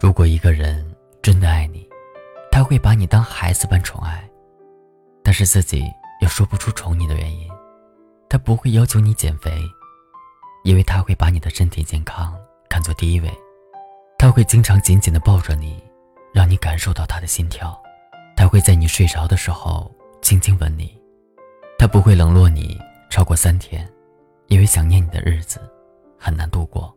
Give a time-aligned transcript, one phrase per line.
[0.00, 0.84] 如果一个人
[1.22, 1.88] 真的爱你，
[2.50, 4.28] 他会把你当孩子般宠爱，
[5.22, 5.84] 但是自己
[6.20, 7.48] 又说不出宠你的原因。
[8.28, 9.62] 他不会要求你减肥，
[10.64, 12.36] 因为他会把你的身体健康
[12.68, 13.30] 看作第一位。
[14.18, 15.82] 他会经常紧紧地抱着你，
[16.32, 17.80] 让你感受到他的心跳。
[18.36, 21.00] 他会在你睡着的时候轻轻吻你。
[21.78, 22.78] 他不会冷落你
[23.10, 23.88] 超过三天，
[24.48, 25.60] 因为想念你的日子
[26.18, 26.94] 很难度过。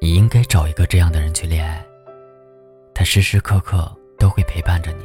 [0.00, 1.84] 你应该找一个这样的人去恋爱。
[2.94, 5.04] 他时时刻刻都会陪伴着你，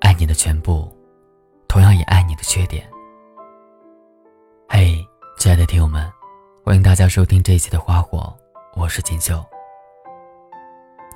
[0.00, 0.94] 爱你的全部，
[1.68, 2.88] 同样也爱你的缺点。
[4.68, 5.04] 嘿，
[5.38, 6.10] 亲爱的听友们，
[6.64, 8.18] 欢迎大家收听这一期的《花火》，
[8.80, 9.44] 我是锦绣。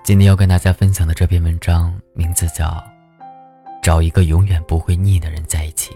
[0.02, 2.66] 今天要跟大家分享的这篇文章名字叫
[3.82, 5.93] 《找一个永远不会腻的人在一起》。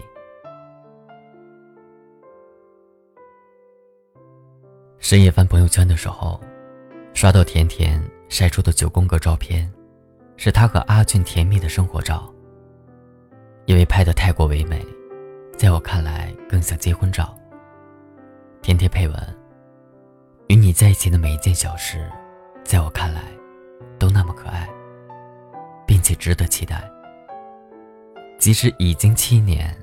[4.99, 6.39] 深夜翻朋友圈的时候，
[7.15, 9.71] 刷到甜甜晒出的九宫格照片，
[10.35, 12.31] 是她和阿俊甜蜜的生活照。
[13.65, 14.85] 因为拍的太过唯美，
[15.57, 17.33] 在我看来更像结婚照。
[18.61, 19.37] 甜甜配文：
[20.49, 22.11] 与你在一起的每一件小事，
[22.63, 23.23] 在我看来。
[23.97, 24.67] 都那么可爱，
[25.87, 26.83] 并且值得期待。
[28.37, 29.73] 即使已经七年，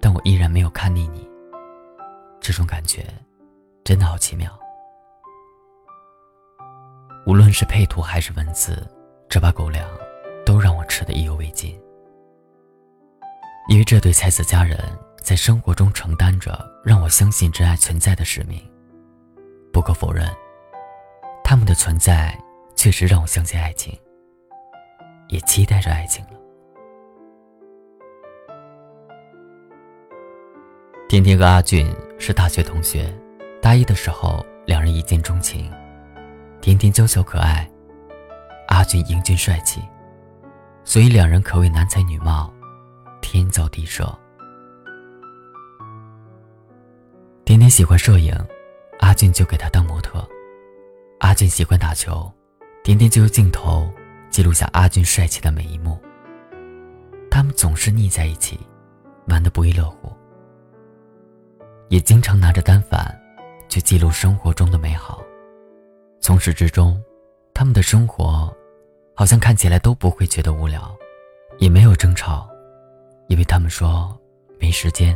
[0.00, 1.28] 但我依然没有看腻你。
[2.40, 3.04] 这种感觉，
[3.82, 4.48] 真的好奇妙。
[7.26, 8.86] 无论是配图还是文字，
[9.28, 9.88] 这把狗粮
[10.44, 11.78] 都让我吃得意犹未尽。
[13.68, 14.78] 因为这对才子佳人
[15.22, 18.60] 在生活中承担着让我相信真爱存在的使命。
[19.72, 20.28] 不可否认，
[21.42, 22.38] 他们的存在。
[22.76, 23.96] 确实让我相信爱情，
[25.28, 26.32] 也期待着爱情了。
[31.08, 33.10] 甜甜和阿俊是大学同学，
[33.62, 35.72] 大一的时候两人一见钟情。
[36.64, 37.70] 甜甜娇小可爱，
[38.68, 39.82] 阿俊英俊帅气，
[40.82, 42.50] 所以两人可谓男才女貌，
[43.20, 44.10] 天造地设。
[47.44, 48.34] 甜甜喜欢摄影，
[49.00, 50.26] 阿俊就给她当模特。
[51.20, 52.32] 阿俊喜欢打球。
[52.82, 53.92] 甜甜就用镜头
[54.30, 56.00] 记录下阿俊帅气的每一幕。
[57.30, 58.58] 他们总是腻在一起，
[59.28, 60.10] 玩得不亦乐乎，
[61.90, 63.14] 也经常拿着单反
[63.68, 65.22] 去记录生活中的美好。
[66.24, 66.98] 从始至终，
[67.52, 68.50] 他们的生活
[69.14, 70.90] 好像看起来都不会觉得无聊，
[71.58, 72.48] 也没有争吵，
[73.28, 74.18] 因为他们说
[74.58, 75.14] 没时间。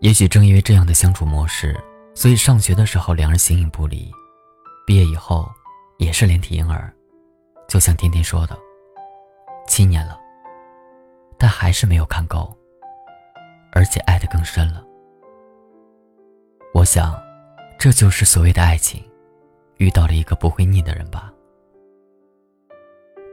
[0.00, 1.80] 也许正因为这样的相处模式，
[2.12, 4.10] 所以上学的时候两人形影不离。
[4.84, 5.48] 毕业以后，
[5.98, 6.92] 也是连体婴儿，
[7.68, 8.58] 就像天天说的，
[9.68, 10.18] 七年了，
[11.38, 12.52] 但还是没有看够，
[13.70, 14.84] 而且爱得更深了。
[16.74, 17.16] 我想，
[17.78, 19.02] 这就是所谓的爱情，
[19.76, 21.32] 遇到了一个不会腻的人吧。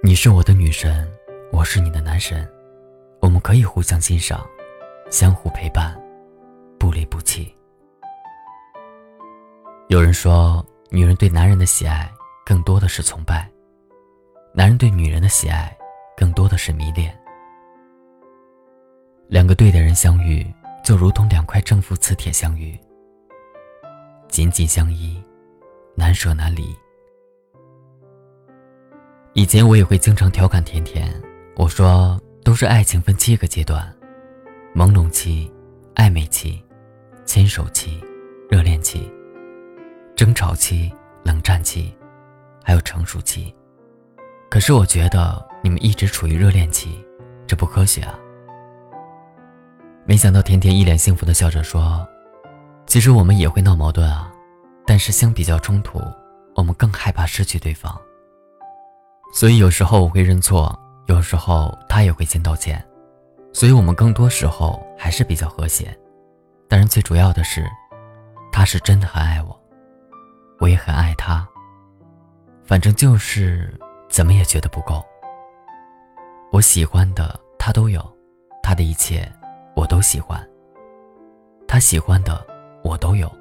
[0.03, 1.07] 你是我的女神，
[1.51, 2.47] 我是你的男神，
[3.19, 4.45] 我们可以互相欣赏，
[5.09, 5.99] 相互陪伴，
[6.77, 7.53] 不离不弃。
[9.89, 10.65] 有人说。
[10.89, 12.07] 女人对男人的喜爱
[12.45, 13.49] 更多的是崇拜，
[14.53, 15.75] 男人对女人的喜爱
[16.15, 17.19] 更多的是迷恋。
[19.27, 20.45] 两个对的人相遇，
[20.83, 22.79] 就如同两块正负磁铁相遇，
[24.33, 25.15] 紧紧相依，
[25.95, 26.75] 难舍难离。
[29.33, 31.07] 以前我也会经常调侃甜甜，
[31.55, 33.95] 我说都是爱情分七个阶段：
[34.73, 35.53] 朦胧期、
[35.93, 36.59] 暧昧期、
[37.27, 38.03] 牵手期、
[38.49, 39.07] 热恋期。
[40.15, 40.91] 争吵期、
[41.23, 41.93] 冷战期，
[42.63, 43.53] 还有成熟期。
[44.49, 47.05] 可是我觉得你们一直处于热恋期，
[47.45, 48.17] 这不科学啊！
[50.07, 52.07] 没想到甜甜一脸幸福的笑着说
[52.85, 54.31] ：“其实我们也会闹矛盾啊，
[54.85, 55.99] 但是相比较冲突，
[56.55, 57.99] 我们更害怕失去对方。
[59.33, 60.77] 所以有时候我会认错，
[61.07, 62.83] 有时候他也会先道歉，
[63.51, 65.97] 所以我们更多时候还是比较和谐。
[66.67, 67.65] 当然，最主要的是，
[68.51, 69.59] 他是真的很爱我。”
[70.59, 71.45] 我也很爱他，
[72.63, 73.77] 反正就是
[74.07, 75.03] 怎么也觉得不够。
[76.53, 78.01] 我喜欢的他都有，
[78.61, 79.29] 他的一切
[79.75, 80.41] 我都喜欢。
[81.67, 82.45] 他喜欢的
[82.83, 83.31] 我都有，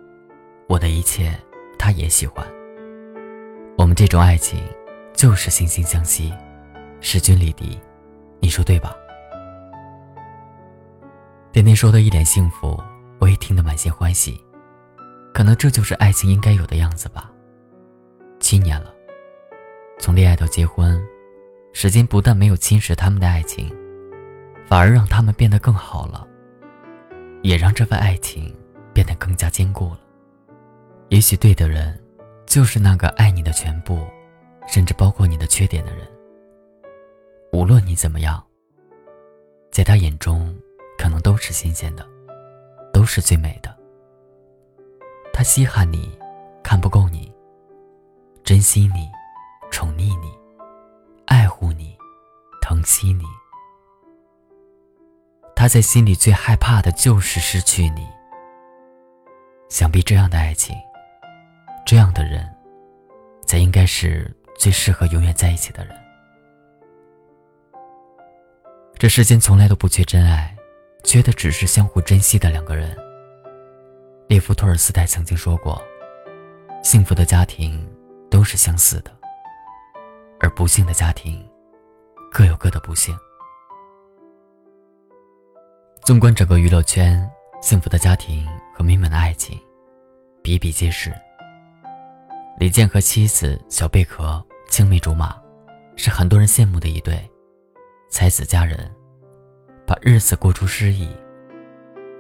[0.69, 1.37] 我的一切
[1.79, 2.47] 他也喜欢。
[3.77, 4.63] 我们这种爱情
[5.13, 6.33] 就是惺惺相惜，
[7.01, 7.79] 势均力敌，
[8.39, 8.95] 你说对吧？
[11.53, 12.81] 甜甜说的一脸幸福，
[13.19, 14.41] 我也听得满心欢喜。
[15.35, 17.31] 可能这就是爱情应该有的样子吧。
[18.39, 18.95] 七年了，
[19.99, 21.03] 从恋爱到结婚，
[21.73, 23.75] 时间不但没有侵蚀他们的爱情，
[24.67, 26.27] 反而让他们变得更好了，
[27.43, 28.55] 也让这份爱情
[29.03, 29.99] 变得更加坚固了。
[31.09, 32.01] 也许对的人，
[32.47, 34.07] 就是那个爱你的全部，
[34.69, 36.07] 甚至包括你的缺点的人。
[37.53, 38.41] 无论你怎么样，
[39.73, 40.57] 在他眼中，
[40.97, 42.07] 可能都是新鲜的，
[42.93, 43.77] 都是最美的。
[45.33, 46.17] 他稀罕你，
[46.63, 47.35] 看不够你，
[48.45, 49.09] 珍惜你，
[49.73, 50.33] 宠溺你，
[51.27, 51.97] 爱护你，
[52.61, 53.25] 疼惜你。
[55.57, 58.07] 他在心里最害怕的就是失去你。
[59.73, 60.77] 想必这样的爱情，
[61.87, 62.47] 这样的人，
[63.47, 65.97] 才应该是最适合永远在一起的人。
[68.99, 70.55] 这世间从来都不缺真爱，
[71.05, 72.95] 缺的只是相互珍惜的两个人。
[74.29, 75.83] 列夫·托尔斯泰曾经说过
[76.85, 77.91] ：“幸福的家庭
[78.31, 79.11] 都是相似的，
[80.39, 81.43] 而不幸的家庭
[82.31, 83.19] 各有各的不幸。”
[86.05, 87.27] 纵观整个娱乐圈，
[87.63, 89.59] 幸福的家庭和美满的爱情
[90.43, 91.13] 比比皆是。
[92.59, 95.37] 李健和妻子小贝壳青梅竹马，
[95.97, 97.19] 是很多人羡慕的一对
[98.11, 98.91] 才子佳人，
[99.87, 101.09] 把日子过出诗意。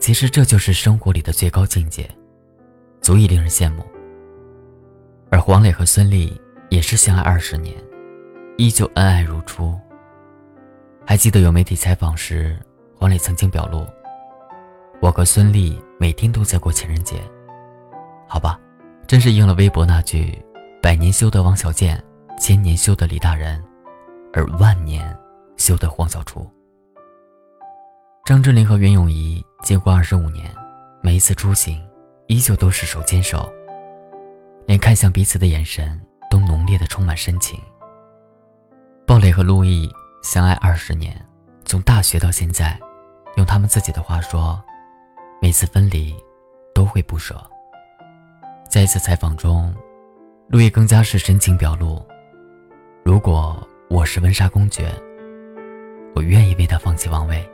[0.00, 2.10] 其实这就是生活里的最高境界，
[3.00, 3.84] 足以令人羡慕。
[5.30, 6.36] 而黄磊和孙俪
[6.70, 7.76] 也是相爱二十年，
[8.58, 9.78] 依旧恩爱如初。
[11.06, 12.58] 还记得有媒体采访时。
[12.98, 13.84] 黄磊曾经表露
[15.02, 17.20] ：“我和孙俪每天都在过情人节。”
[18.28, 18.58] 好吧，
[19.08, 20.40] 真是应了微博那句
[20.80, 22.02] ：“百年修得王小贱，
[22.38, 23.62] 千年修得李大人，
[24.32, 25.14] 而万年
[25.56, 26.48] 修得黄小厨。”
[28.24, 30.48] 张智霖和袁咏仪结婚二十五年，
[31.02, 31.84] 每一次出行
[32.28, 33.52] 依旧都是手牵手，
[34.66, 36.00] 连看向彼此的眼神
[36.30, 37.60] 都浓烈的充满深情。
[39.04, 41.20] 鲍蕾和陆毅相爱二十年，
[41.64, 42.78] 从大学到现在。
[43.36, 44.62] 用他们自己的话说，
[45.42, 46.14] 每次分离
[46.72, 47.34] 都会不舍。
[48.70, 49.74] 在一次采访中，
[50.46, 52.00] 陆毅更加是深情表露
[53.04, 53.60] ：“如果
[53.90, 54.88] 我是温莎公爵，
[56.14, 57.44] 我愿意为他放弃王位。”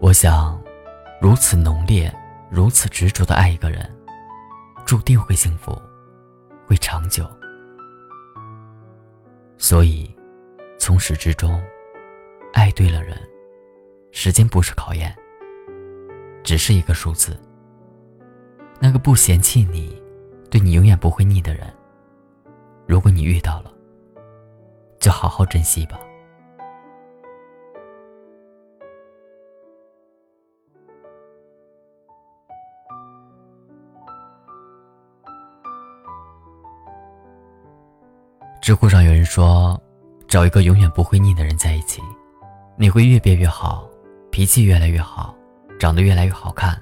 [0.00, 0.60] 我想，
[1.20, 2.12] 如此浓烈、
[2.50, 3.88] 如此执着的爱一个人，
[4.84, 5.80] 注定会幸福，
[6.66, 7.24] 会长久。
[9.58, 10.12] 所以，
[10.76, 11.62] 从始至终。
[12.52, 13.16] 爱对了人，
[14.10, 15.14] 时间不是考验，
[16.42, 17.38] 只是一个数字。
[18.80, 20.00] 那个不嫌弃你，
[20.50, 21.72] 对你永远不会腻的人，
[22.86, 23.72] 如果你遇到了，
[24.98, 25.98] 就好好珍惜吧。
[38.60, 39.80] 知乎上有人说，
[40.26, 42.02] 找一个永远不会腻的人在一起。
[42.76, 43.87] 你会越变越好，
[44.38, 45.34] 脾气越来越好，
[45.80, 46.80] 长得越来越好看，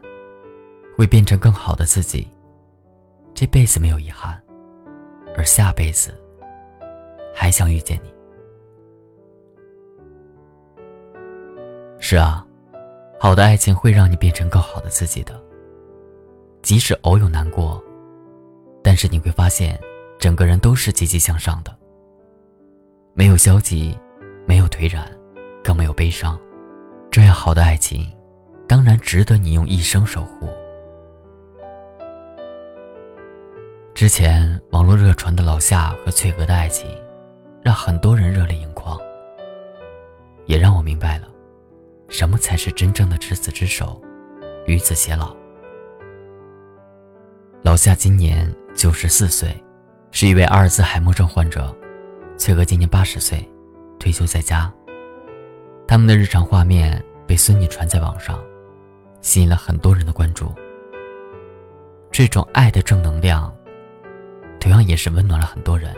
[0.95, 2.29] 会变成更好的自己。
[3.33, 4.39] 这辈子没有遗憾，
[5.35, 6.15] 而下辈子
[7.35, 8.13] 还想遇见你。
[11.99, 12.47] 是啊，
[13.19, 15.43] 好的爱情会让你变成更好的自己的。
[16.61, 17.83] 即使偶有难过，
[18.83, 19.81] 但是你会发现，
[20.19, 21.75] 整个人都是积极向上的，
[23.15, 23.99] 没有消极，
[24.45, 25.11] 没有颓然。
[25.65, 26.39] 更没有悲伤，
[27.17, 28.07] 这样好的爱情，
[28.69, 30.51] 当然值得你用一生守护。
[33.95, 36.87] 之前网络热传的老夏和翠娥的爱情，
[37.63, 39.01] 让很多人热泪盈眶，
[40.45, 41.27] 也让我明白了，
[42.11, 43.99] 什么才是真正的执子之手，
[44.67, 45.35] 与子偕老。
[47.63, 49.57] 老夏今年九十四岁，
[50.11, 51.75] 是一位阿尔兹海默症患者；
[52.37, 53.43] 翠娥今年八十岁，
[53.99, 54.71] 退休在家。
[55.89, 58.43] 他们的日常画面被孙女传在网上，
[59.21, 60.55] 吸引了很多人的关注。
[62.11, 63.55] 这种爱的正能量，
[64.61, 65.95] 同样也是温暖了很多人，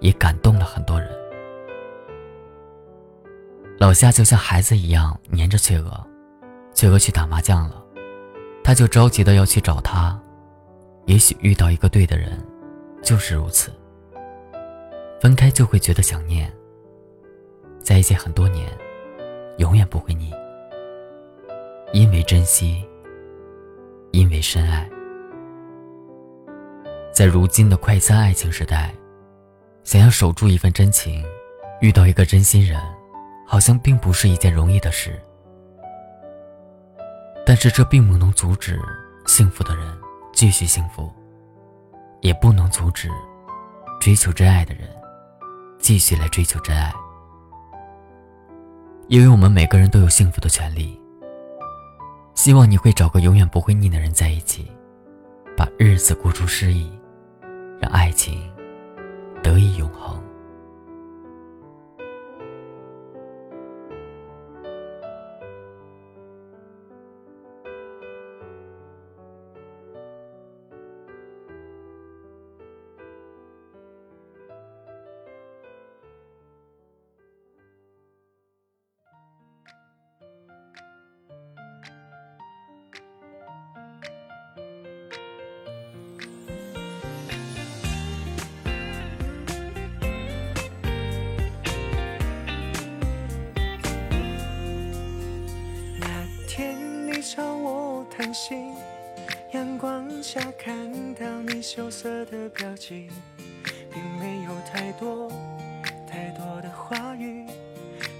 [0.00, 1.08] 也感动了很多人。
[3.78, 6.06] 老夏就像孩子一样黏着翠娥，
[6.72, 7.84] 翠娥去打麻将了，
[8.64, 10.18] 他就着急的要去找她。
[11.06, 12.38] 也许遇到一个对的人，
[13.02, 13.72] 就是如此。
[15.20, 16.52] 分开就会觉得想念。
[17.80, 18.68] 在一起很多年，
[19.58, 20.32] 永远不会腻。
[21.92, 22.82] 因为珍惜，
[24.12, 24.88] 因为深爱。
[27.12, 28.94] 在如今的快餐爱情时代，
[29.84, 31.22] 想要守住一份真情，
[31.82, 32.80] 遇到一个真心人，
[33.46, 35.20] 好像并不是一件容易的事。
[37.44, 38.80] 但是这并不能阻止
[39.26, 39.84] 幸福的人
[40.32, 41.12] 继续幸福，
[42.22, 43.10] 也不能阻止
[44.00, 44.88] 追求真爱的人
[45.78, 46.90] 继续来追求真爱。
[49.08, 50.98] 因为我们每个人都有幸福的权利。
[52.34, 54.70] 希望你会找个永远不会腻的人在一起，
[55.56, 56.90] 把日子过出诗意，
[57.80, 58.40] 让爱情
[59.42, 60.21] 得以永恒。
[99.52, 100.74] 阳光下看
[101.14, 103.06] 到你羞涩的表情，
[103.92, 105.30] 并没有太多
[106.10, 107.44] 太多的话语，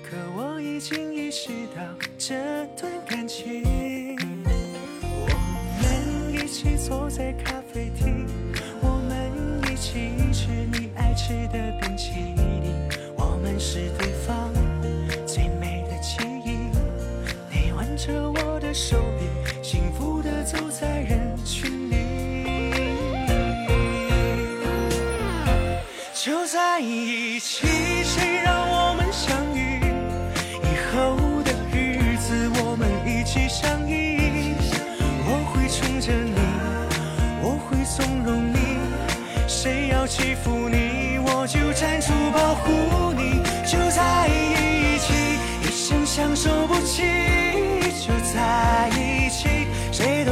[0.05, 1.83] 可我已经意识到
[2.19, 2.35] 这
[2.77, 3.65] 段感情。
[4.45, 5.27] 我
[5.81, 8.12] 们一起坐在咖啡厅，
[26.25, 27.67] 就在一起，
[28.05, 29.81] 谁让我们相遇？
[30.62, 34.55] 以后的日子，我们一起相依。
[35.26, 36.38] 我会宠着你，
[37.43, 38.79] 我会纵容你，
[39.49, 43.43] 谁要欺负你，我就站出保护你。
[43.67, 45.12] 就在一起，
[45.64, 47.02] 一生相守不弃。
[47.99, 50.32] 就在一起，谁都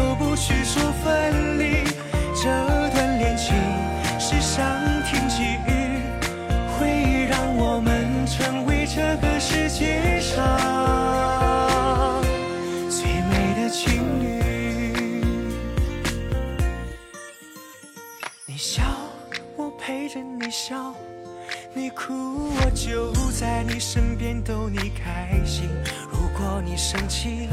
[26.70, 27.48] 你生气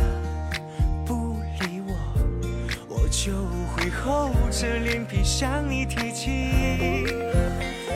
[1.03, 1.95] 不理我，
[2.87, 3.31] 我就
[3.73, 6.51] 会厚着脸皮向你提起。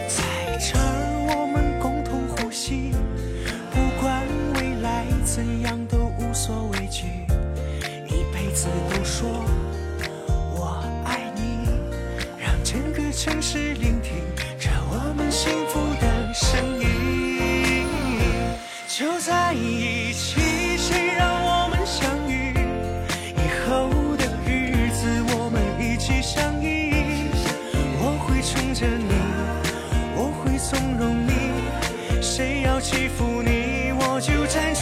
[0.08, 0.82] 在这儿
[1.30, 2.92] 我们共同呼吸，
[3.70, 4.26] 不管
[4.56, 7.06] 未来怎样都无所畏惧，
[8.08, 9.30] 一辈子都说
[10.56, 11.70] 我爱你，
[12.40, 13.76] 让整个城市
[34.22, 34.76] 纠缠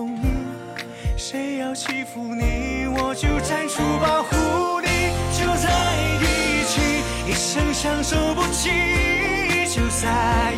[0.00, 0.20] 容易，
[1.14, 5.12] 谁要欺负你，我就站出保护你。
[5.36, 5.68] 就在
[6.22, 6.80] 一起，
[7.28, 8.70] 一生相守不弃。
[9.68, 10.54] 就在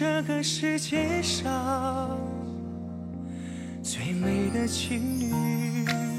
[0.00, 2.18] 这个世界上
[3.82, 6.09] 最美的情侣。